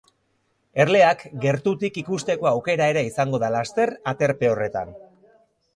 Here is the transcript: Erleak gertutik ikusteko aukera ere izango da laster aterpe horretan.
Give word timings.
Erleak 0.85 1.21
gertutik 1.43 1.99
ikusteko 2.03 2.49
aukera 2.53 2.91
ere 2.95 3.07
izango 3.11 3.43
da 3.45 3.53
laster 3.59 3.95
aterpe 4.15 4.53
horretan. 4.55 4.99